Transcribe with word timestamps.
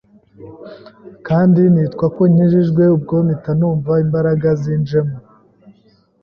kandi 1.27 1.61
nitwa 1.73 2.05
ko 2.15 2.21
nkijijwe, 2.31 2.83
ubwo 2.95 3.15
mpita 3.25 3.51
numva 3.59 3.91
imbaraga 4.05 4.47
zinjemo 4.61 5.15